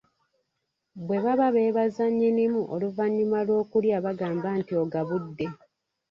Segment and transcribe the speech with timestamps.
[1.07, 5.47] Bwe baba beebaza nnyinimu oluvannyuma lw’okulya bagamba nti ogabbudde.